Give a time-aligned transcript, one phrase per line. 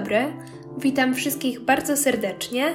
[0.00, 0.32] dobry,
[0.78, 2.74] witam wszystkich bardzo serdecznie.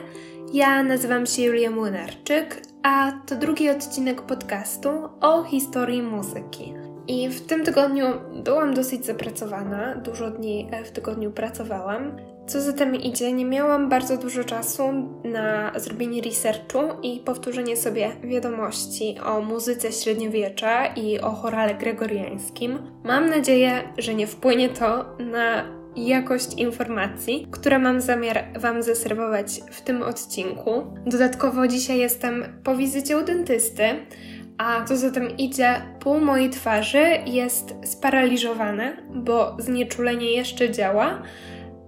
[0.54, 4.90] Ja nazywam się Julia Młynarczyk, a to drugi odcinek podcastu
[5.21, 6.73] o historii muzyki.
[7.08, 8.05] I w tym tygodniu
[8.44, 12.12] byłam dosyć zapracowana, dużo dni w tygodniu pracowałam.
[12.48, 14.84] Co za tym idzie, nie miałam bardzo dużo czasu
[15.23, 22.80] na zrobienie researchu i powtórzenie sobie wiadomości o muzyce średniowiecza i o chorale gregoriańskim.
[23.04, 25.63] Mam nadzieję, że nie wpłynie to na
[25.95, 30.84] jakość informacji, które mam zamiar Wam zaserwować w tym odcinku.
[31.05, 33.84] Dodatkowo dzisiaj jestem po wizycie u dentysty,
[34.58, 41.21] a co za tym idzie, pół mojej twarzy jest sparaliżowane, bo znieczulenie jeszcze działa,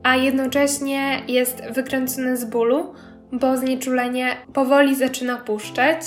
[0.04, 2.94] a jednocześnie jest wykręcone z bólu,
[3.32, 6.00] bo znieczulenie powoli zaczyna puszczać.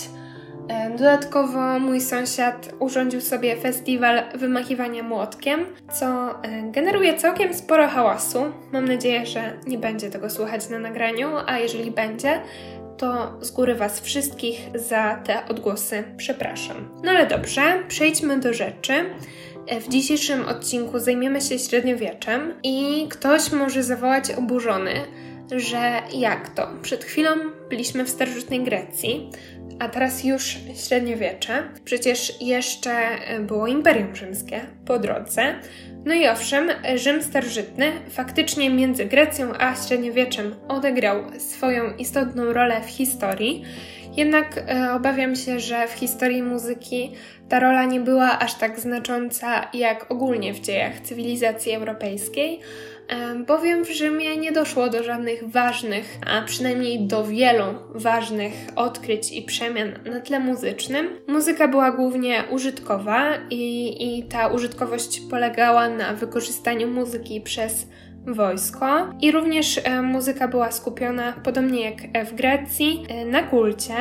[0.99, 8.39] Dodatkowo mój sąsiad urządził sobie festiwal wymachiwania młotkiem, co generuje całkiem sporo hałasu.
[8.73, 12.41] Mam nadzieję, że nie będzie tego słuchać na nagraniu, a jeżeli będzie,
[12.97, 16.89] to z góry Was wszystkich za te odgłosy przepraszam.
[17.05, 18.93] No ale dobrze, przejdźmy do rzeczy.
[19.67, 24.95] E, w dzisiejszym odcinku zajmiemy się średniowieczem i ktoś może zawołać oburzony,
[25.57, 26.69] że jak to?
[26.83, 27.31] Przed chwilą
[27.71, 29.31] byliśmy w starożytnej Grecji,
[29.81, 31.63] a teraz już średniowiecze.
[31.85, 32.93] Przecież jeszcze
[33.41, 35.55] było Imperium Rzymskie po drodze.
[36.05, 42.91] No i owszem, Rzym starożytny faktycznie między Grecją a średniowieczem odegrał swoją istotną rolę w
[42.91, 43.65] historii.
[44.17, 47.13] Jednak e, obawiam się, że w historii muzyki
[47.49, 52.61] ta rola nie była aż tak znacząca jak ogólnie w dziejach cywilizacji europejskiej,
[53.47, 59.43] bowiem w Rzymie nie doszło do żadnych ważnych, a przynajmniej do wielu ważnych odkryć i
[59.43, 61.09] przemian na tle muzycznym.
[61.27, 67.87] Muzyka była głównie użytkowa i, i ta użytkowość polegała na wykorzystaniu muzyki przez
[68.27, 68.87] wojsko
[69.21, 73.95] i również e, muzyka była skupiona, podobnie jak w Grecji, e, na kulcie.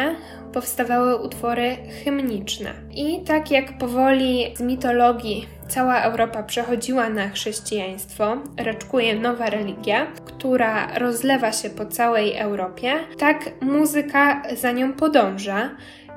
[0.53, 2.73] Powstawały utwory hymniczne.
[2.91, 10.99] I tak jak powoli z mitologii cała Europa przechodziła na chrześcijaństwo, raczkuje nowa religia, która
[10.99, 15.69] rozlewa się po całej Europie, tak muzyka za nią podąża.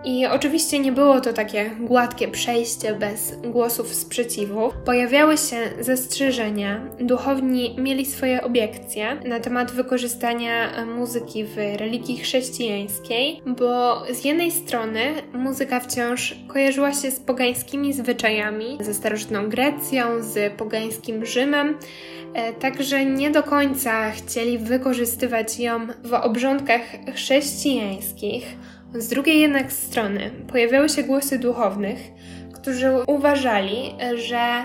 [0.04, 4.72] I oczywiście nie było to takie gładkie przejście bez głosów sprzeciwu.
[4.84, 14.02] Pojawiały się zastrzeżenia, duchowni mieli swoje obiekcje na temat wykorzystania muzyki w religii chrześcijańskiej, bo
[14.12, 15.00] z jednej strony
[15.32, 21.78] muzyka wciąż kojarzyła się z pogańskimi zwyczajami, ze starożytną Grecją, z pogańskim Rzymem,
[22.34, 26.82] e, także nie do końca chcieli wykorzystywać ją w obrządkach
[27.14, 28.56] chrześcijańskich
[28.94, 31.98] z drugiej jednak strony pojawiały się głosy duchownych,
[32.53, 34.64] którzy uważali, że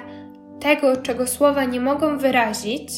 [0.59, 2.89] tego, czego słowa nie mogą wyrazić,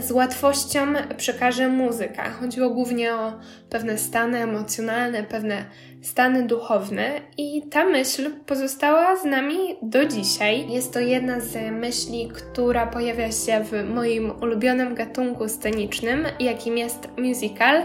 [0.00, 0.80] z łatwością
[1.16, 2.30] przekaże muzyka.
[2.30, 3.32] Chodziło głównie o
[3.70, 5.64] pewne stany emocjonalne, pewne
[6.02, 10.70] stany duchowne i ta myśl pozostała z nami do dzisiaj.
[10.72, 17.08] Jest to jedna z myśli, która pojawia się w moim ulubionym gatunku scenicznym, jakim jest
[17.18, 17.76] musical.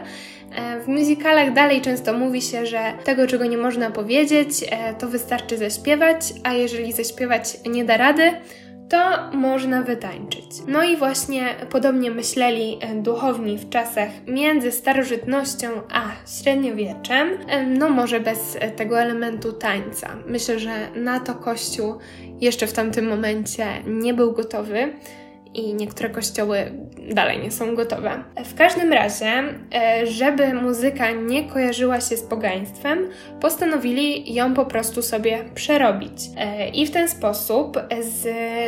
[0.56, 5.08] E, w musicalach dalej często mówi się, że tego, czego nie można powiedzieć, e, to
[5.08, 8.32] wystarczy zaśpiewać, a jeżeli zaśpiewać nie da rady,
[8.92, 10.46] to można wytańczyć.
[10.68, 16.02] No i właśnie podobnie myśleli e, duchowni w czasach między starożytnością a
[16.42, 17.30] średniowieczem,
[17.68, 20.10] no może bez tego elementu tańca.
[20.28, 21.96] Myślę, że na to Kościół
[22.42, 24.94] jeszcze w tamtym momencie nie był gotowy
[25.54, 26.72] i niektóre kościoły
[27.14, 28.24] dalej nie są gotowe.
[28.46, 33.08] W każdym razie, e, żeby muzyka nie kojarzyła się z pogaństwem,
[33.42, 36.22] postanowili ją po prostu sobie przerobić.
[36.38, 38.28] E, I w ten sposób z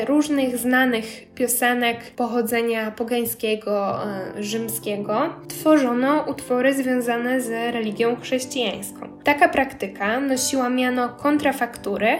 [0.09, 9.07] różnych znanych piosenek pochodzenia pogańskiego, e, rzymskiego tworzono utwory związane z religią chrześcijańską.
[9.23, 12.17] Taka praktyka nosiła miano kontrafaktury,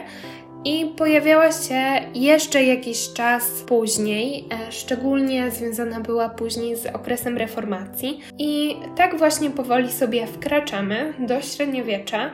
[0.64, 1.82] i pojawiała się
[2.14, 8.20] jeszcze jakiś czas później, e, szczególnie związana była później z okresem reformacji.
[8.38, 12.30] I tak właśnie powoli sobie wkraczamy do średniowiecza.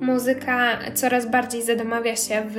[0.00, 2.56] Muzyka coraz bardziej zadomawia się w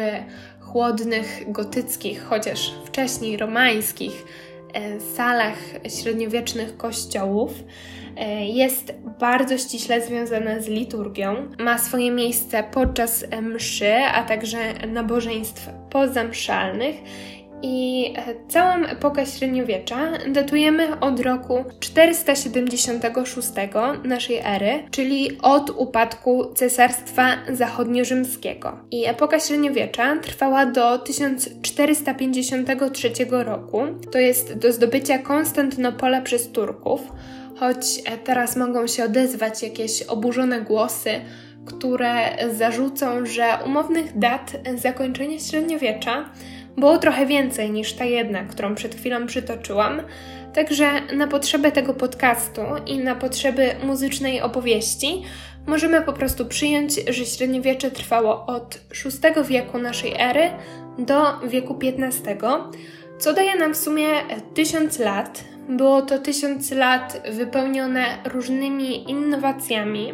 [0.65, 4.25] chłodnych, gotyckich, chociaż wcześniej romańskich
[4.73, 5.57] e, salach
[6.01, 7.51] średniowiecznych kościołów.
[8.17, 11.35] E, jest bardzo ściśle związana z liturgią.
[11.59, 14.57] Ma swoje miejsce podczas mszy, a także
[14.87, 16.95] nabożeństw pozamszalnych
[17.61, 19.97] I e, całą epokę średniowiecza
[20.27, 23.49] datujemy od roku 476
[24.03, 28.71] naszej ery, czyli od upadku Cesarstwa Zachodnio-Rzymskiego.
[28.91, 33.81] I epoka średniowiecza trwała do 1453 roku,
[34.11, 37.01] to jest do zdobycia Konstantynopola przez Turków,
[37.59, 41.21] choć e, teraz mogą się odezwać jakieś oburzone głosy,
[41.65, 42.15] które
[42.53, 46.29] zarzucą, że umownych dat zakończenia średniowiecza
[46.77, 50.01] było trochę więcej niż ta jedna, którą przed chwilą przytoczyłam.
[50.53, 55.23] Także na potrzeby tego podcastu i na potrzeby muzycznej opowieści
[55.67, 60.49] możemy po prostu przyjąć, że średniowiecze trwało od VI wieku naszej ery
[60.97, 62.37] do wieku XV,
[63.19, 64.07] co daje nam w sumie
[64.53, 65.43] tysiąc lat.
[65.69, 70.13] Było to tysiąc lat wypełnione różnymi innowacjami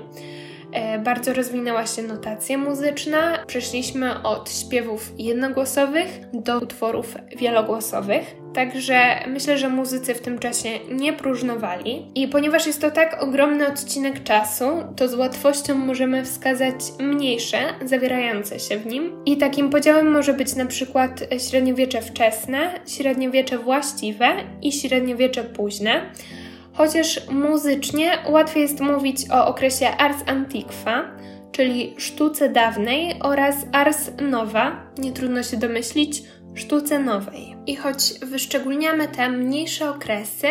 [1.04, 3.46] bardzo rozwinęła się notacja muzyczna.
[3.48, 8.36] Przeszliśmy od śpiewów jednogłosowych do utworów wielogłosowych.
[8.54, 12.06] Także myślę, że muzycy w tym czasie nie próżnowali.
[12.16, 14.66] I ponieważ jest to tak ogromny odcinek czasu,
[14.96, 19.12] to z łatwością możemy wskazać mniejsze, zawierające się w nim.
[19.26, 24.28] I takim podziałem może być na przykład średniowiecze wczesne, średniowiecze właściwe
[24.62, 26.02] i średniowiecze późne
[26.82, 31.04] chociaż muzycznie łatwiej jest mówić o okresie Ars Antiqua,
[31.52, 36.24] czyli sztuce dawnej, oraz Ars Nova, nie trudno się domyślić,
[36.56, 37.56] sztuce nowej.
[37.66, 40.48] I choć wyszczególniamy te mniejsze okresy,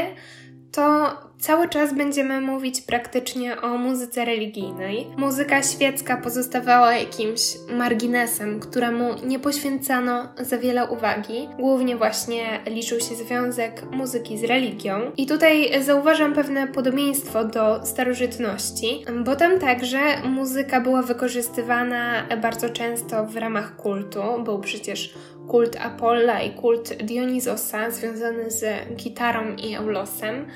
[0.73, 5.07] to cały czas będziemy mówić praktycznie o muzyce religijnej.
[5.17, 7.41] Muzyka świecka pozostawała jakimś
[7.73, 11.49] marginesem, któremu nie poświęcano za wiele uwagi.
[11.59, 15.01] Głównie właśnie liczył się związek muzyki z religią.
[15.17, 23.27] I tutaj zauważam pewne podobieństwo do starożytności, bo tam także muzyka była wykorzystywana bardzo często
[23.27, 24.23] w ramach kultu.
[24.45, 25.15] Był przecież
[25.49, 28.65] kult Apolla i kult Dionizosa związany z
[28.97, 30.47] gitarą i eulosem.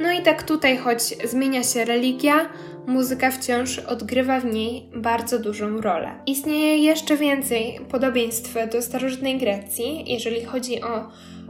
[0.00, 2.48] No i tak tutaj, choć zmienia się religia,
[2.86, 6.10] muzyka wciąż odgrywa w niej bardzo dużą rolę.
[6.26, 11.08] Istnieje jeszcze więcej podobieństw do starożytnej Grecji, jeżeli chodzi o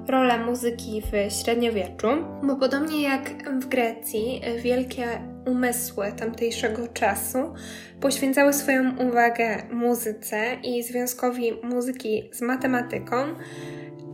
[0.09, 2.09] rolę muzyki w średniowieczu,
[2.43, 5.07] bo podobnie jak w Grecji, wielkie
[5.47, 7.39] umysły tamtejszego czasu
[8.01, 13.17] poświęcały swoją uwagę muzyce i związkowi muzyki z matematyką,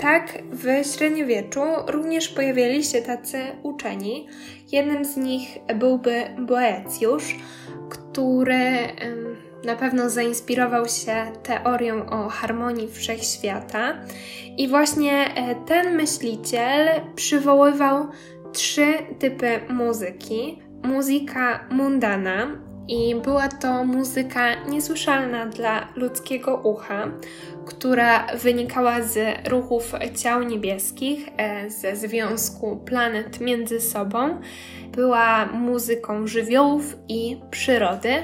[0.02, 4.26] tak w średniowieczu również pojawiali się tacy uczeni.
[4.72, 7.37] Jednym z nich byłby Boecjusz,
[7.90, 8.78] który
[9.64, 13.94] na pewno zainspirował się teorią o harmonii wszechświata.
[14.56, 18.06] I właśnie e, ten myśliciel przywoływał
[18.52, 18.87] trzy
[19.19, 20.62] typy muzyki.
[20.82, 22.46] Muzyka mundana,
[22.88, 27.08] i była to muzyka niesłyszalna dla ludzkiego ucha,
[27.66, 29.18] która wynikała z
[29.48, 29.92] ruchów
[30.22, 34.40] ciał niebieskich, e, ze związku planet między sobą.
[34.92, 38.14] Była muzyką żywiołów i przyrody.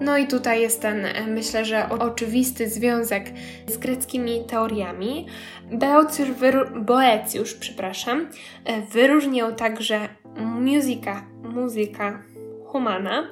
[0.00, 3.24] No i tutaj jest ten, e, myślę, że oczywisty związek
[3.66, 5.26] z greckimi teoriami.
[5.72, 8.28] Beocjusz, wyru- Boecjusz, przepraszam,
[8.64, 10.00] e, wyróżniał także
[10.36, 12.22] muzyka, muzyka
[12.66, 13.28] humana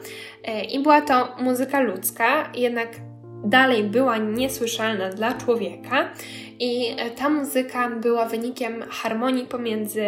[0.73, 2.89] i była to muzyka ludzka, jednak
[3.45, 6.09] dalej była niesłyszalna dla człowieka
[6.61, 10.05] i ta muzyka była wynikiem harmonii pomiędzy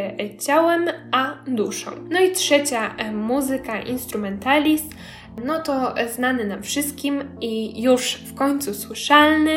[0.46, 1.90] ciałem a duszą.
[2.10, 4.82] No i trzecia e, muzyka instrumentalis,
[5.44, 9.56] no to znany nam wszystkim i już w końcu słyszalny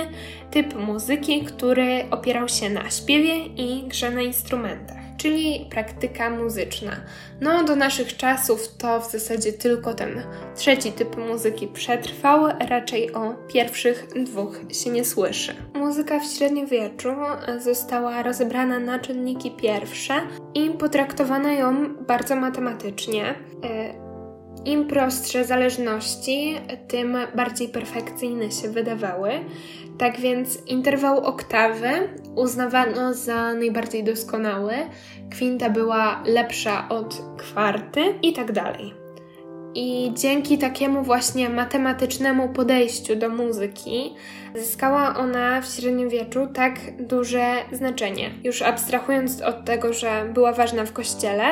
[0.51, 6.91] typ muzyki, który opierał się na śpiewie i grze na instrumentach czyli praktyka muzyczna.
[7.41, 10.23] No, do naszych czasów to w zasadzie tylko ten
[10.55, 15.55] trzeci typ muzyki przetrwał, raczej o pierwszych dwóch się nie słyszy.
[15.73, 17.09] Muzyka w średniowieczu
[17.59, 20.13] została rozebrana na czynniki pierwsze
[20.53, 23.35] i potraktowano ją bardzo matematycznie.
[24.65, 26.55] Im prostsze zależności,
[26.87, 29.31] tym bardziej perfekcyjne się wydawały.
[29.97, 31.89] Tak więc interwał oktawy
[32.35, 34.73] uznawano za najbardziej doskonały,
[35.31, 39.01] kwinta była lepsza od kwarty i tak dalej.
[39.75, 44.15] I dzięki takiemu właśnie matematycznemu podejściu do muzyki
[44.55, 48.31] zyskała ona w średniowieczu tak duże znaczenie.
[48.43, 51.43] Już abstrahując od tego, że była ważna w kościele,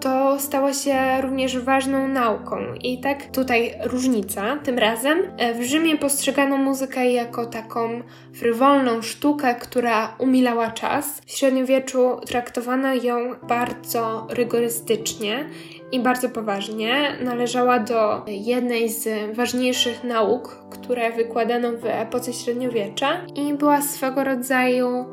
[0.00, 2.56] to stała się również ważną nauką.
[2.82, 4.56] I tak tutaj różnica.
[4.64, 8.02] Tym razem e, w Rzymie postrzegano muzykę jako taką
[8.34, 11.20] frywolną sztukę, która umilała czas.
[11.26, 15.48] W średniowieczu traktowano ją bardzo rygorystycznie
[15.92, 17.16] i bardzo poważnie.
[17.20, 25.06] Należała do jednej z ważniejszych nauk, które wykładano w epoce średniowiecza i była swego rodzaju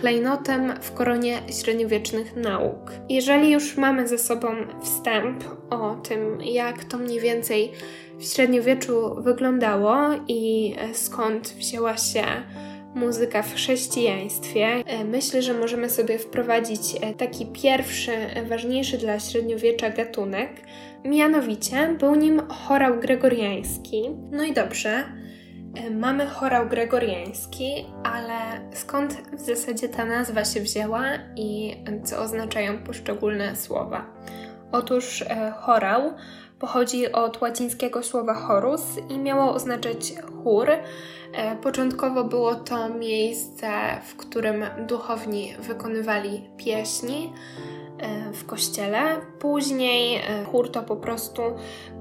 [0.00, 2.92] klejnotem w koronie średniowiecznych nauk.
[3.08, 4.48] Jeżeli już mamy ze sobą
[4.82, 7.72] wstęp o tym, jak to mniej więcej
[8.18, 9.96] w średniowieczu wyglądało
[10.28, 12.24] i skąd wzięła się
[12.94, 19.20] muzyka w chrześcijaństwie, e, myślę, że możemy sobie wprowadzić e, taki pierwszy, e, ważniejszy dla
[19.20, 20.50] średniowiecza gatunek.
[21.04, 24.02] Mianowicie był nim chorał gregoriański.
[24.30, 25.04] No i dobrze,
[25.90, 31.04] mamy chorał gregoriański, ale skąd w zasadzie ta nazwa się wzięła
[31.36, 34.06] i co oznaczają poszczególne słowa?
[34.72, 35.24] Otóż
[35.60, 36.12] chorał
[36.58, 40.70] pochodzi od łacińskiego słowa chorus i miało oznaczać chór.
[40.70, 43.70] E, początkowo było to miejsce,
[44.06, 47.87] w którym duchowni wykonywali pieśni e,
[48.32, 49.00] w kościele.
[49.38, 51.42] Później e, chór to po prostu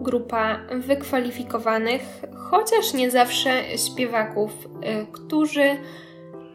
[0.02, 2.02] grupa wykwalifikowanych,
[2.36, 4.52] chociaż nie zawsze śpiewaków,
[5.12, 5.78] którzy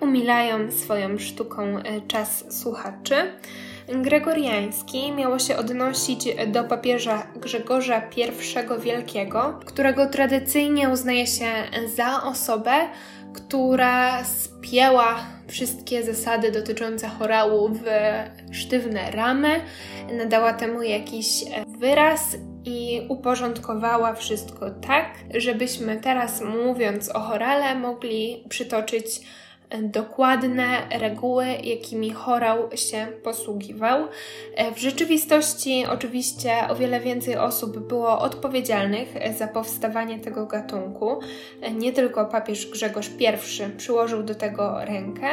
[0.01, 1.63] umilają swoją sztuką
[2.09, 3.15] czas słuchaczy.
[3.89, 11.47] Gregoriański miało się odnosić do papieża Grzegorza I Wielkiego, którego tradycyjnie uznaje się
[11.97, 12.73] za osobę,
[13.35, 17.85] która spięła wszystkie zasady dotyczące chorału w
[18.53, 19.61] sztywne ramy,
[20.19, 21.45] nadała temu jakiś
[21.79, 29.21] wyraz i uporządkowała wszystko tak, żebyśmy teraz mówiąc o chorale mogli przytoczyć
[29.81, 30.65] dokładne
[30.99, 34.09] reguły, jakimi chorał się posługiwał.
[34.55, 41.21] E, w rzeczywistości oczywiście o wiele więcej osób było odpowiedzialnych za powstawanie tego gatunku.
[41.63, 45.29] E, nie tylko papież Grzegorz I przyłożył do tego rękę,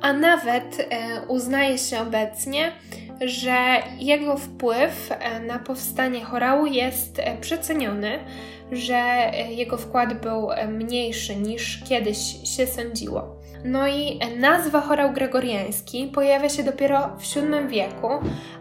[0.00, 2.72] a nawet e, uznaje się obecnie,
[3.20, 3.56] że
[3.98, 5.10] jego wpływ
[5.46, 8.18] na powstanie chorału jest przeceniony,
[8.72, 12.18] że jego wkład był mniejszy niż kiedyś
[12.56, 13.33] się sądziło.
[13.64, 18.08] No i nazwa chorał gregoriański pojawia się dopiero w VII wieku,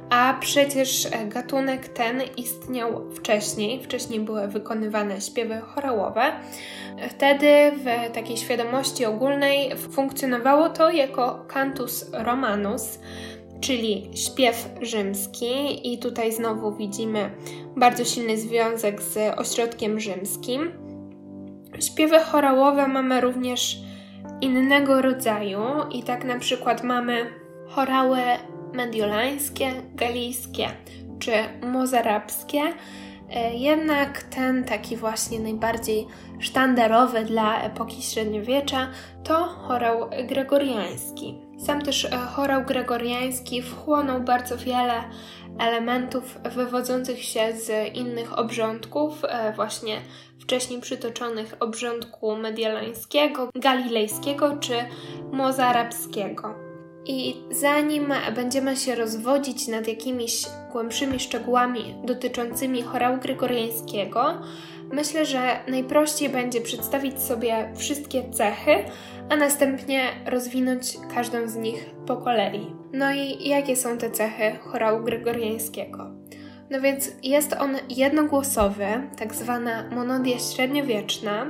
[0.09, 3.83] a przecież gatunek ten istniał wcześniej.
[3.83, 6.21] Wcześniej były wykonywane śpiewy chorałowe.
[7.09, 12.99] Wtedy w takiej świadomości ogólnej funkcjonowało to jako cantus romanus,
[13.61, 17.29] czyli śpiew rzymski, i tutaj znowu widzimy
[17.75, 20.71] bardzo silny związek z ośrodkiem rzymskim.
[21.79, 23.77] Śpiewy chorałowe mamy również
[24.43, 27.25] innego rodzaju i tak na przykład mamy
[27.69, 28.19] chorały
[28.73, 30.69] mediolańskie, galijskie
[31.19, 31.31] czy
[31.67, 32.59] mozarabskie.
[33.29, 36.07] E, jednak ten taki właśnie najbardziej
[36.39, 38.87] sztandarowy dla epoki średniowiecza
[39.23, 41.35] to chorał gregoriański.
[41.65, 45.03] Sam też e, chorał gregoriański wchłonął bardzo wiele
[45.59, 50.01] elementów wywodzących się z innych obrządków, e, właśnie
[50.43, 54.73] wcześniej przytoczonych obrządku mediolańskiego, galilejskiego czy
[55.31, 56.55] mozarabskiego.
[57.05, 64.41] I zanim będziemy się rozwodzić nad jakimiś głębszymi szczegółami dotyczącymi chorału gregoriańskiego,
[64.91, 68.75] myślę, że najprościej będzie przedstawić sobie wszystkie cechy,
[69.29, 72.67] a następnie rozwinąć każdą z nich po kolei.
[72.93, 76.22] No i jakie są te cechy chorału gregoriańskiego?
[76.73, 78.85] No więc jest on jednogłosowy,
[79.17, 81.45] tak zwana monodia średniowieczna.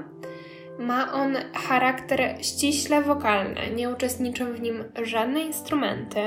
[0.79, 6.19] Ma on charakter ściśle wokalny, nie uczestniczą w nim żadne instrumenty.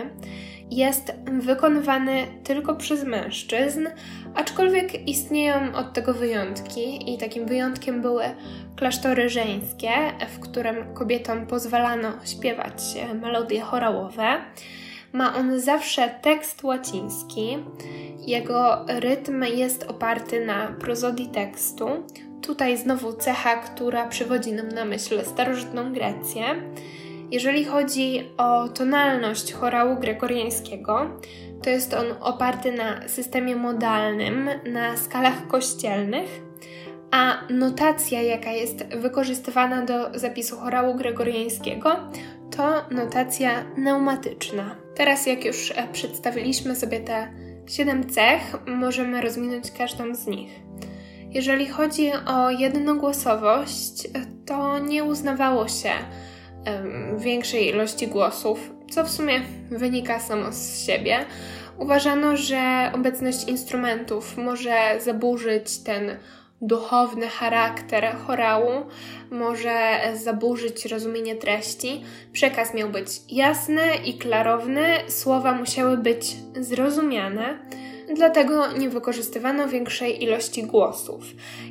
[0.70, 3.88] Jest wykonywany tylko przez mężczyzn,
[4.34, 8.24] aczkolwiek istnieją od tego wyjątki, i takim wyjątkiem były
[8.76, 9.90] klasztory żeńskie,
[10.28, 12.82] w którym kobietom pozwalano śpiewać
[13.22, 14.40] melodie chorałowe.
[15.12, 17.58] Ma on zawsze tekst łaciński.
[18.26, 21.88] Jego rytm jest oparty na prozodii tekstu.
[22.42, 26.44] Tutaj znowu cecha, która przywodzi nam na myśl starożytną Grecję.
[27.30, 31.20] Jeżeli chodzi o tonalność chorału gregoriańskiego,
[31.62, 36.40] to jest on oparty na systemie modalnym, na skalach kościelnych,
[37.10, 41.96] a notacja, jaka jest wykorzystywana do zapisu chorału gregoriańskiego,
[42.56, 44.85] to notacja pneumatyczna.
[44.96, 47.28] Teraz, jak już e, przedstawiliśmy sobie te
[47.66, 50.50] 7 cech, możemy rozwinąć każdą z nich.
[51.30, 54.08] Jeżeli chodzi o jednogłosowość,
[54.46, 55.90] to nie uznawało się
[57.18, 61.18] większej ilości głosów, co w sumie wynika samo z siebie.
[61.78, 66.10] Uważano, że obecność instrumentów może zaburzyć ten
[66.60, 68.70] duchowny charakter chorału
[69.30, 72.04] może zaburzyć rozumienie treści.
[72.32, 77.58] Przekaz miał być jasny i klarowny, słowa musiały być zrozumiane.
[78.14, 81.24] dlatego nie wykorzystywano większej ilości głosów.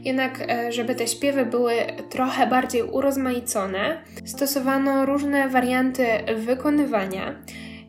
[0.03, 1.73] Jednak, e, żeby te śpiewy były
[2.09, 7.35] trochę bardziej urozmaicone, stosowano różne warianty wykonywania.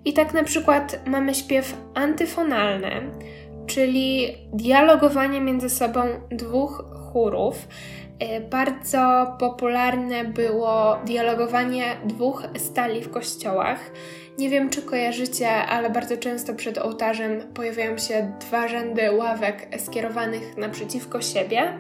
[0.04, 3.10] I tak na przykład mamy śpiew antyfonalny,
[3.66, 7.68] czyli dialogowanie między sobą dwóch chórów.
[8.18, 13.90] E, bardzo popularne było dialogowanie dwóch stali w kościołach.
[14.38, 20.56] Nie wiem, czy kojarzycie, ale bardzo często przed ołtarzem pojawiają się dwa rzędy ławek skierowanych
[20.56, 21.78] naprzeciwko siebie.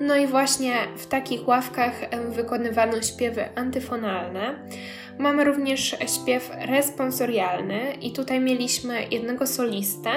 [0.00, 1.92] No i właśnie w takich ławkach
[2.28, 4.54] wykonywano śpiewy antyfonalne.
[5.18, 10.10] Mamy również śpiew responsorialny i tutaj mieliśmy jednego solistę,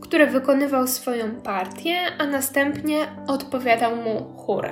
[0.00, 2.96] który wykonywał swoją partię, a następnie
[3.26, 4.68] odpowiadał mu chór.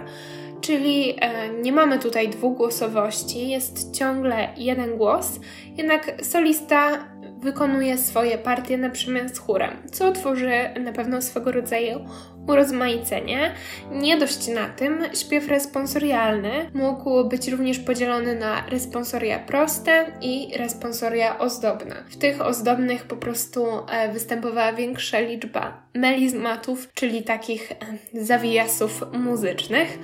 [0.60, 5.40] Czyli e, nie mamy tutaj dwugłosowości, jest ciągle jeden głos,
[5.76, 10.50] jednak solista wykonuje swoje partie na przemian z chórem, co tworzy
[10.80, 12.04] na pewno swego rodzaju
[12.48, 13.54] urozmaicenie.
[13.90, 21.38] Nie dość na tym, śpiew responsorialny mógł być również podzielony na responsoria proste i responsoria
[21.38, 22.04] ozdobne.
[22.10, 27.76] W tych ozdobnych po prostu e, występowała większa liczba melizmatów, czyli takich e,
[28.24, 29.98] zawijasów muzycznych.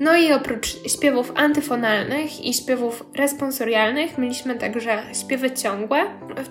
[0.00, 5.98] No i oprócz śpiewów antyfonalnych i śpiewów responsorialnych mieliśmy także śpiewy ciągłe,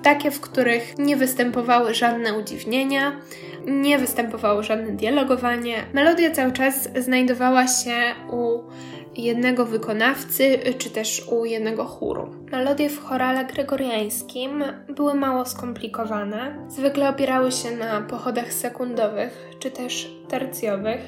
[0.04, 3.22] takie, w których nie występowały żadne udziwnienia,
[3.66, 5.76] nie występowało żadne dialogowanie.
[5.94, 7.96] Melodia cały czas znajdowała się
[8.32, 8.60] u
[9.18, 12.30] jednego wykonawcy, czy też u jednego chóru.
[12.52, 16.66] Melodie w chorale gregoriańskim były mało skomplikowane.
[16.68, 21.02] Zwykle opierały się na pochodach sekundowych, czy też tercjowych.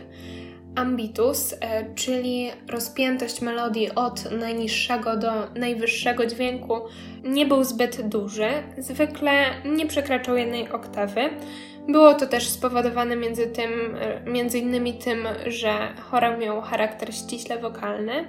[0.75, 6.73] Ambitus, e, czyli rozpiętość melodii od najniższego do najwyższego dźwięku,
[7.23, 9.31] nie był zbyt duży, zwykle
[9.65, 11.21] nie przekraczał jednej oktawy.
[11.87, 13.71] Było to też spowodowane między, tym,
[14.25, 18.27] między innymi tym, że chorał miał charakter ściśle wokalny.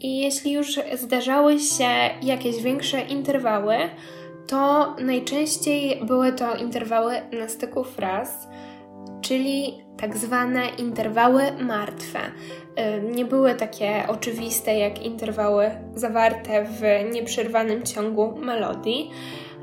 [0.00, 1.88] I jeśli już zdarzały się
[2.22, 3.76] jakieś większe interwały,
[4.46, 8.48] to najczęściej były to interwały na styku fraz,
[9.20, 12.18] czyli tak zwane interwały martwe.
[13.14, 19.10] Nie były takie oczywiste jak interwały zawarte w nieprzerwanym ciągu melodii.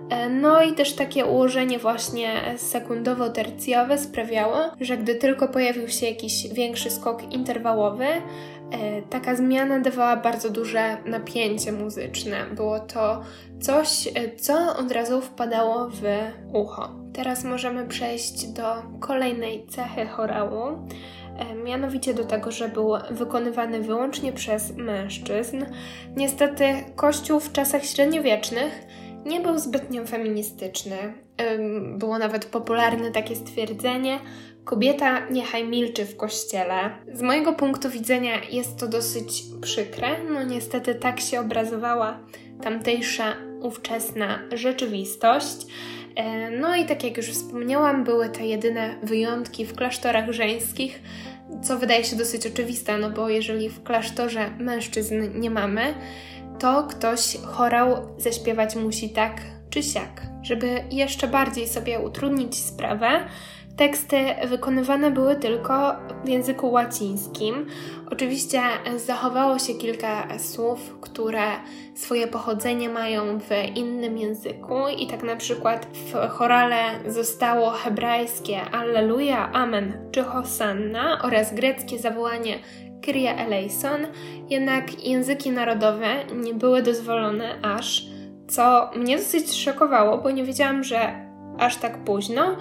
[0.10, 6.48] E, no i też takie ułożenie właśnie sekundowo-tercjowe sprawiało, że gdy tylko pojawił się jakiś
[6.48, 8.22] większy skok interwałowy, e,
[9.10, 12.46] taka zmiana dawała bardzo duże napięcie muzyczne.
[12.56, 13.22] Było to
[13.62, 16.02] coś, e, co od razu wpadało w
[16.54, 16.90] ucho.
[17.14, 18.64] Teraz możemy przejść do
[19.00, 20.88] kolejnej cechy chorału
[21.64, 25.66] mianowicie do tego, że był wykonywany wyłącznie przez mężczyzn.
[26.16, 28.88] Niestety, Kościół w czasach średniowiecznych
[29.26, 30.98] nie był zbytnio feministyczny.
[31.98, 34.20] Było nawet popularne takie stwierdzenie:
[34.64, 36.76] kobieta niechaj milczy w kościele.
[37.14, 40.08] Z mojego punktu widzenia jest to dosyć przykre.
[40.30, 42.20] No niestety tak się obrazowała
[42.62, 45.68] tamtejsza ówczesna rzeczywistość.
[46.60, 51.02] No i tak jak już wspomniałam, były to jedyne wyjątki w klasztorach żeńskich,
[51.64, 55.94] co wydaje się dosyć oczywiste, no bo jeżeli w klasztorze mężczyzn nie mamy,
[56.60, 60.22] to ktoś chorał zaśpiewać musi tak czy siak.
[60.42, 63.08] Żeby jeszcze bardziej sobie utrudnić sprawę,
[63.78, 67.66] teksty wykonywane były tylko w języku łacińskim.
[68.12, 68.62] Oczywiście
[68.96, 71.44] zachowało się kilka słów, które
[71.96, 79.52] swoje pochodzenie mają w innym języku i tak na przykład w chorale zostało hebrajskie Alleluja,
[79.52, 82.60] Amen czy Hosanna oraz greckie zawołanie
[83.06, 84.08] Kyrie eleison,
[84.50, 88.06] jednak języki narodowe nie były dozwolone aż,
[88.48, 91.26] co mnie dosyć szokowało, bo nie wiedziałam, że
[91.60, 92.58] aż tak późno,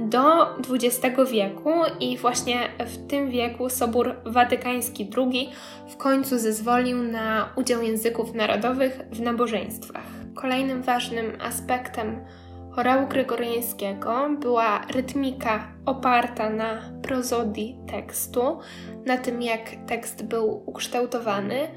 [0.00, 5.50] do XX wieku i właśnie w tym wieku Sobór Watykański II
[5.88, 10.06] w końcu zezwolił na udział języków narodowych w nabożeństwach.
[10.34, 12.24] Kolejnym ważnym aspektem
[12.70, 18.58] chorału gregoriańskiego była rytmika oparta na prozodii tekstu,
[19.06, 21.68] na tym jak tekst był ukształtowany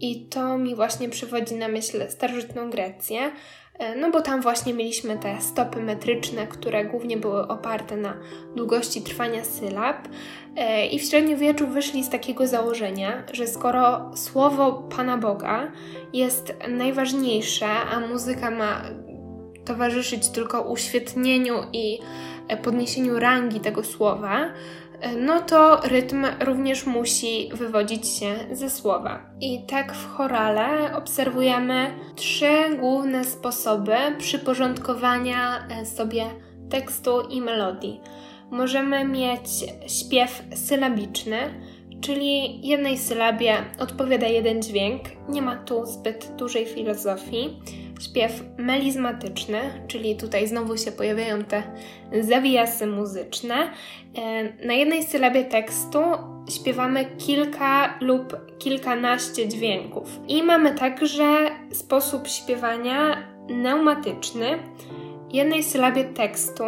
[0.00, 3.20] i to mi właśnie przywodzi na myśl starożytną Grecję,
[3.78, 8.16] e, no bo tam właśnie mieliśmy te stopy metryczne, które głównie były oparte na
[8.56, 10.08] długości trwania sylab.
[10.56, 15.72] E, I w średniowieczu wyszli z takiego założenia, że skoro słowo Pana Boga
[16.12, 18.82] jest najważniejsze, a muzyka ma
[19.70, 21.98] towarzyszyć tylko uświetnieniu i
[22.48, 24.40] e, podniesieniu rangi tego słowa,
[25.00, 29.22] e, no to rytm również musi wywodzić się ze słowa.
[29.40, 36.24] I tak w chorale obserwujemy trzy główne sposoby przyporządkowania e, sobie
[36.70, 38.00] tekstu i melodii.
[38.50, 39.48] Możemy mieć
[39.86, 41.38] śpiew sylabiczny,
[42.00, 47.60] czyli jednej sylabie odpowiada jeden dźwięk, nie ma tu zbyt dużej filozofii.
[48.00, 49.58] Śpiew melizmatyczny,
[49.88, 51.62] czyli tutaj znowu się pojawiają te
[52.20, 53.54] zawijasy muzyczne.
[53.54, 55.98] E, na jednej sylabie tekstu
[56.50, 60.20] śpiewamy kilka lub kilkanaście dźwięków.
[60.28, 64.58] I mamy także sposób śpiewania pneumatyczny,
[65.32, 66.64] jednej sylabie tekstu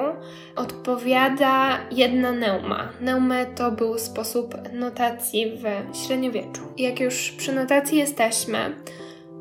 [0.57, 2.89] odpowiada jedna neuma.
[3.01, 6.63] Neumy to był sposób notacji w średniowieczu.
[6.77, 8.75] Jak już przy notacji jesteśmy,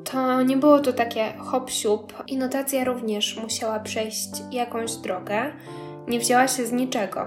[0.04, 5.42] to nie było to takie hop siup i notacja również musiała przejść jakąś drogę.
[6.08, 7.26] Nie wzięła się z niczego.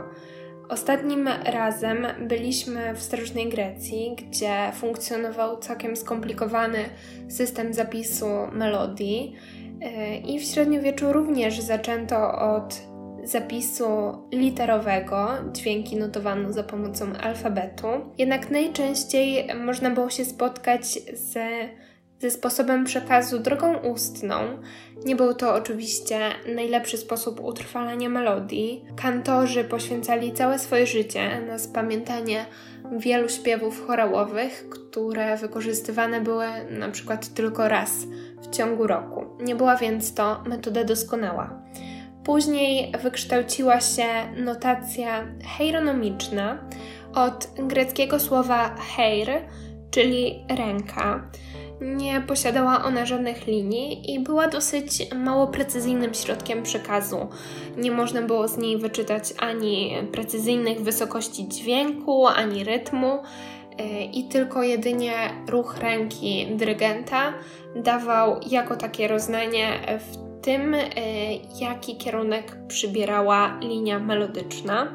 [0.68, 6.78] Ostatnim razem byliśmy w starożytnej Grecji, gdzie funkcjonował całkiem skomplikowany
[7.28, 9.36] system zapisu melodii
[10.24, 12.80] I w średniowieczu również zaczęto od
[13.24, 13.86] zapisu
[14.32, 17.86] literowego, dźwięki notowano za pomocą alfabetu.
[18.18, 21.48] Jednak najczęściej można było się spotkać ze,
[22.24, 24.34] ze sposobem przekazu drogą ustną.
[25.04, 26.18] Nie był to oczywiście
[26.54, 28.84] najlepszy sposób utrwalania melodii.
[28.96, 32.46] Kantorzy poświęcali całe swoje życie na spamiętanie
[32.98, 37.90] wielu śpiewów chorałowych, które wykorzystywane były na przykład tylko raz
[38.42, 39.24] w ciągu roku.
[39.40, 41.62] Nie była więc to metoda doskonała.
[42.24, 44.06] Później wykształciła się
[44.36, 45.26] notacja
[45.58, 46.68] heironomiczna
[47.14, 49.28] od greckiego słowa heir,
[49.90, 51.30] czyli ręka.
[51.84, 57.28] Nie posiadała ona żadnych linii i była dosyć mało precyzyjnym środkiem przekazu.
[57.76, 63.18] Nie można było z niej wyczytać ani precyzyjnych wysokości dźwięku, ani rytmu
[64.12, 65.12] i tylko jedynie
[65.48, 67.32] ruch ręki dyrygenta
[67.76, 70.80] dawał jako takie roznanie w tym, e,
[71.60, 74.92] jaki kierunek przybierała linia melodyczna.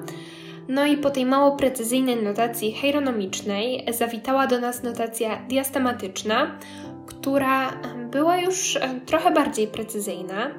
[0.69, 6.59] No i po tej mało precyzyjnej notacji heironomicznej zawitała do nas notacja diastematyczna,
[7.05, 7.71] która
[8.11, 10.51] była już e, trochę bardziej precyzyjna.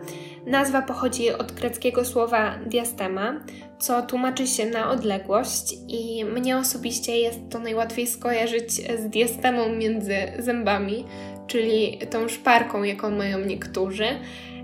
[0.46, 3.40] Nazwa pochodzi od greckiego słowa diastema,
[3.78, 10.16] co tłumaczy się na odległość i mnie osobiście jest to najłatwiej skojarzyć z diastemą między
[10.38, 11.04] zębami,
[11.46, 14.06] czyli tą szparką, jaką mają niektórzy.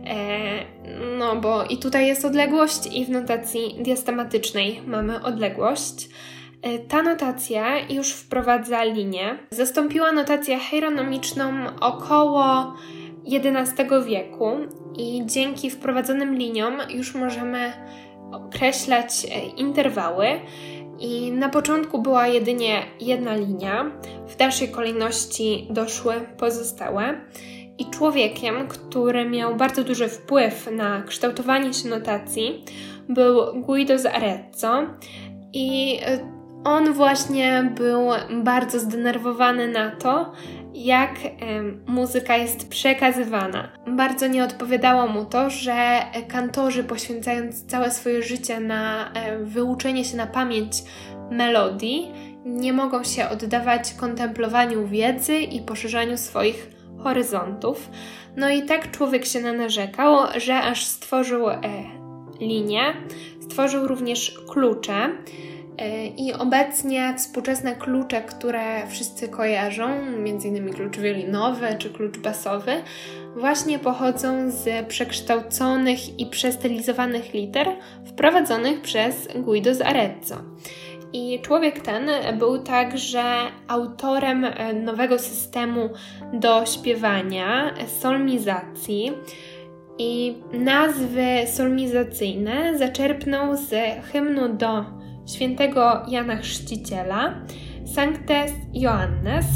[0.07, 0.65] E,
[1.19, 6.09] no bo i tutaj jest odległość i w notacji diastematycznej mamy odległość.
[6.63, 9.39] E, ta notacja już wprowadza linię.
[9.51, 12.75] Zastąpiła notację heironomiczną około
[13.27, 14.51] XI wieku
[14.99, 17.73] i dzięki wprowadzonym liniom już możemy
[18.33, 20.27] określać e, interwały.
[20.99, 23.91] I na początku była jedynie jedna linia,
[24.29, 27.21] w dalszej kolejności doszły pozostałe.
[27.79, 32.65] I człowiekiem, który miał bardzo duży wpływ na kształtowanie się notacji,
[33.09, 34.83] był Guido z Arezzo.
[35.53, 38.09] I e, on właśnie był
[38.43, 40.33] bardzo zdenerwowany na to,
[40.75, 41.11] jak
[41.87, 43.69] muzyka jest przekazywana.
[43.87, 50.27] Bardzo nie odpowiadało mu to, że kantorzy poświęcając całe swoje życie na wyuczenie się na
[50.27, 50.73] pamięć
[51.31, 52.13] melodii,
[52.45, 56.76] nie mogą się oddawać kontemplowaniu wiedzy i poszerzaniu swoich
[57.07, 57.91] horyzontów.
[58.37, 61.61] No i tak człowiek się narzekał, że aż stworzył e,
[62.41, 62.83] linię,
[63.41, 65.11] stworzył również klucze
[65.79, 70.75] E, I obecnie współczesne klucze, które wszyscy kojarzą, m.in.
[70.75, 72.73] klucz wiolinowy czy klucz basowy,
[73.37, 77.69] właśnie pochodzą z przekształconych i przestylizowanych liter
[78.07, 80.37] wprowadzonych przez Guido z Arezzo.
[81.17, 83.23] I człowiek ten był także
[83.69, 85.91] autorem e, nowego systemu
[86.33, 89.13] do śpiewania, solmizacji.
[89.99, 93.71] I nazwy solmizacyjne zaczerpnął z
[94.13, 94.85] hymnu do
[95.35, 97.35] świętego Jana Chrzciciela,
[97.95, 99.47] Sanctes Joannes.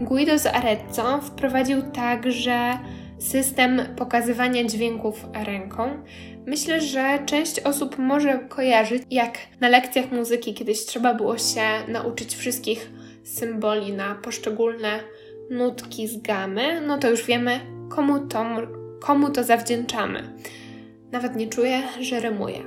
[0.00, 2.78] E, Guido z Arezzo wprowadził także
[3.22, 5.88] system pokazywania dźwięków ręką.
[6.46, 12.34] Myślę, że część osób może kojarzyć, jak na lekcjach muzyki kiedyś trzeba było się nauczyć
[12.34, 12.90] wszystkich
[13.24, 15.00] symboli na poszczególne
[15.50, 18.44] nutki z gamy, no to już wiemy, komu to,
[19.00, 20.38] komu to zawdzięczamy.
[21.12, 22.58] Nawet nie czuję, że rymuję.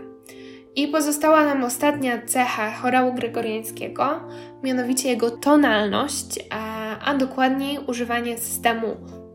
[0.76, 4.20] I pozostała nam ostatnia cecha chorału gregoriańskiego,
[4.63, 8.88] mianowicie jego tonalność, a, a dokładniej używanie systemu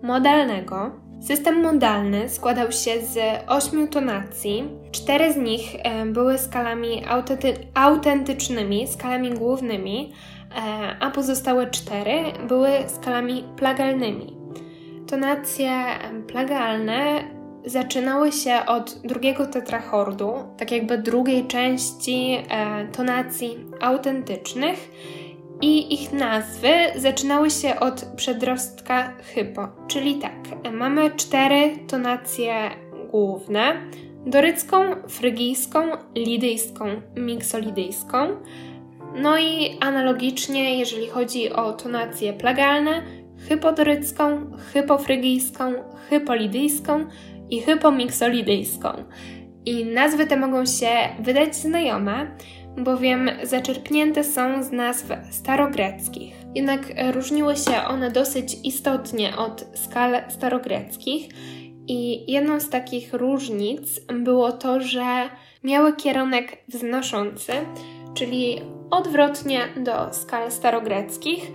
[0.02, 1.09] modalnego.
[1.20, 4.64] System modalny składał się z ośmiu tonacji.
[4.92, 7.02] Cztery z nich e, były skalami
[7.74, 12.12] autentycznymi, skalami głównymi, e, a pozostałe cztery
[12.48, 14.36] były skalami plagalnymi.
[15.06, 15.70] Tonacje
[16.26, 17.24] plagalne
[17.64, 24.90] zaczynały się od drugiego tetrachordu, tak jakby drugiej części e, tonacji autentycznych
[25.62, 32.54] i ich nazwy zaczynały się od przedrostka hypo, czyli tak, mamy cztery tonacje
[33.10, 33.72] główne,
[34.26, 35.82] dorycką, frygijską,
[36.14, 38.18] lidyjską, miksolidyjską,
[39.16, 43.02] no i analogicznie, jeżeli chodzi o tonacje plagalne,
[43.48, 45.72] hypodorycką, hypofrygijską,
[46.08, 47.06] hypolidyjską
[47.50, 48.88] i hypomiksolidyjską.
[49.64, 50.88] I nazwy te mogą się
[51.20, 52.36] wydać znajome,
[52.76, 56.34] bowiem zaczerpnięte są z nazw starogreckich.
[56.54, 56.80] Jednak
[57.12, 61.28] różniły się one dosyć istotnie od skal starogreckich
[61.88, 65.28] i jedną z takich różnic było to, że
[65.64, 67.52] miały kierunek wznoszący,
[68.14, 71.52] czyli odwrotnie do skal starogreckich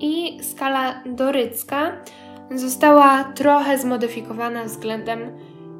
[0.00, 1.92] i skala dorycka
[2.54, 5.20] została trochę zmodyfikowana względem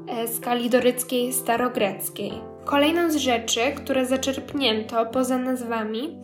[0.09, 2.33] e, skali doryckiej starogreckiej.
[2.71, 6.19] Kolejną z rzeczy, które zaczerpnięto poza nazwami,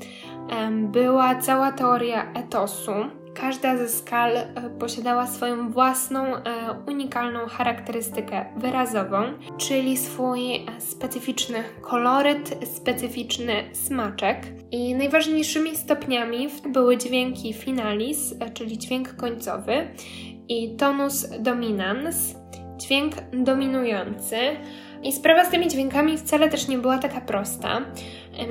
[0.93, 2.93] była cała teoria etosu,
[3.41, 4.47] Każda ze skal e,
[4.79, 6.41] posiadała swoją własną, e,
[6.87, 9.23] unikalną charakterystykę wyrazową,
[9.59, 14.39] czyli swój e, specyficzny koloryt, specyficzny smaczek.
[14.71, 19.89] I najważniejszymi stopniami były dźwięki finalis, czyli dźwięk końcowy,
[20.49, 22.35] i tonus dominans,
[22.77, 24.37] dźwięk dominujący.
[25.07, 27.81] I sprawa z tymi dźwiękami wcale też nie była taka prosta.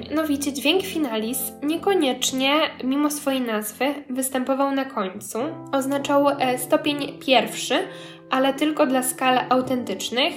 [0.10, 2.52] Mianowicie dźwięk finalis niekoniecznie,
[2.84, 5.40] mimo swojej nazwy, występował na końcu.
[5.72, 7.76] Oznaczał e, stopień pierwszy,
[8.30, 10.34] ale tylko dla skal autentycznych.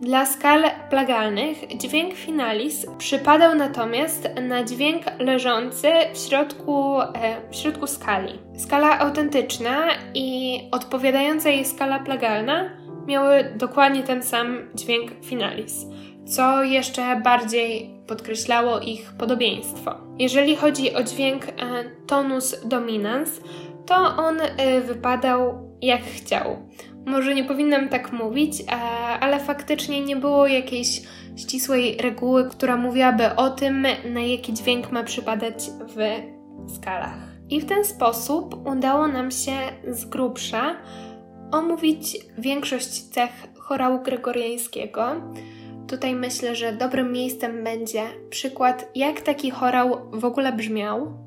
[0.00, 7.10] Dla skal plagalnych dźwięk finalis przypadał natomiast na dźwięk leżący w środku, e,
[7.50, 8.32] w środku skali.
[8.56, 15.86] Skala autentyczna i odpowiadająca jej skala plagalna miały dokładnie ten sam dźwięk finalis
[16.24, 19.94] co jeszcze bardziej podkreślało ich podobieństwo.
[20.18, 21.50] Jeżeli chodzi o dźwięk e,
[22.06, 23.40] tonus dominans,
[23.86, 26.56] to on e, wypadał jak chciał.
[27.06, 28.64] Może nie powinnam tak mówić, e,
[29.20, 31.02] ale faktycznie nie było jakiejś
[31.36, 35.96] ścisłej reguły, która mówiłaby o tym, na jaki dźwięk ma przypadać w
[36.74, 37.32] skalach.
[37.50, 39.52] I w ten sposób udało nam się
[39.88, 40.76] z grubsza
[41.52, 45.02] omówić większość cech chorału gregoriańskiego,
[45.92, 51.26] Tutaj myślę, że dobrym miejscem będzie przykład, jak taki chorał w ogóle brzmiał,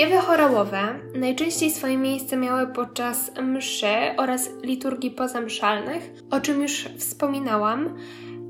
[0.00, 7.98] Śpiewy chorałowe najczęściej swoje miejsce miały podczas mszy oraz liturgii pozamszalnych, o czym już wspominałam,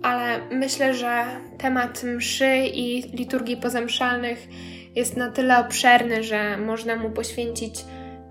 [0.02, 1.24] ale myślę, że
[1.58, 4.48] temat mszy i liturgii pozamszalnych
[4.96, 7.84] jest na tyle obszerny, że można mu poświęcić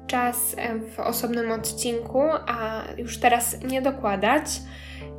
[0.07, 0.55] czas
[0.95, 4.45] w osobnym odcinku, a już teraz nie dokładać.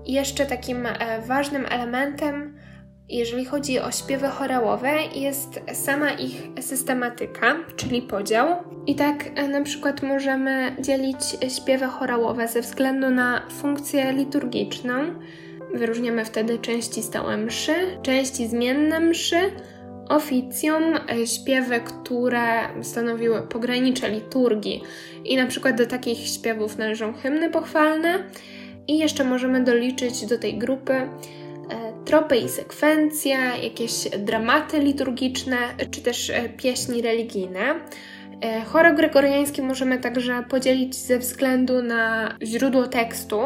[0.06, 2.59] Jeszcze takim e, ważnym elementem
[3.10, 8.56] jeżeli chodzi o śpiewy chorałowe, jest sama ich systematyka, czyli podział.
[8.86, 11.20] I tak e, na przykład możemy dzielić
[11.56, 14.92] śpiewy chorałowe ze względu na funkcję liturgiczną.
[15.74, 19.40] Wyróżniamy wtedy części stałe mszy, części zmienne mszy,
[20.08, 24.82] oficjum, e, śpiewy, które stanowiły pogranicze liturgii.
[25.24, 28.18] I na przykład do takich śpiewów należą hymny pochwalne.
[28.88, 31.08] I jeszcze możemy doliczyć do tej grupy
[32.04, 35.56] tropy i sekwencja, jakieś dramaty liturgiczne,
[35.90, 37.74] czy też e, pieśni religijne.
[38.40, 43.40] E, chorał gregoriański możemy także podzielić ze względu na źródło tekstu,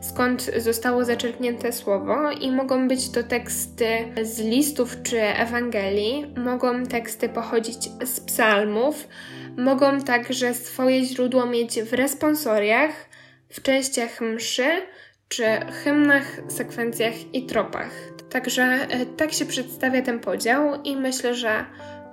[0.00, 3.86] skąd zostało zaczerpnięte słowo, i mogą być to teksty
[4.22, 9.08] z listów czy Ewangelii, mogą teksty pochodzić z psalmów,
[9.56, 13.08] mogą także swoje źródło mieć w responsoriach,
[13.48, 14.82] w częściach mszy
[15.28, 15.44] czy
[15.84, 17.90] hymnach, sekwencjach i tropach.
[18.30, 21.64] Także e, tak się przedstawia ten podział i myślę, że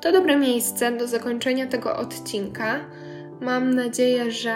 [0.01, 2.79] to dobre miejsce do zakończenia tego odcinka.
[3.41, 4.55] Mam nadzieję, że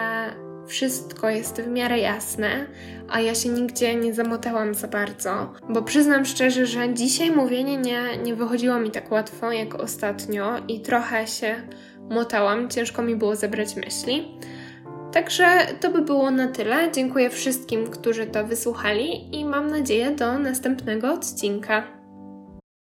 [0.68, 2.68] wszystko jest w miarę jasne,
[3.10, 8.18] a ja się nigdzie nie zamotałam za bardzo, bo przyznam szczerze, że dzisiaj mówienie nie,
[8.24, 11.56] nie wychodziło mi tak łatwo jak ostatnio i trochę się
[12.10, 14.40] motałam, ciężko mi było zebrać myśli.
[15.18, 15.46] Także
[15.82, 16.92] to by było na tyle.
[16.92, 21.97] Dziękuję wszystkim, którzy to wysłuchali i mam nadzieję do następnego odcinka.